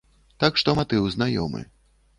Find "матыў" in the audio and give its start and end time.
0.81-1.07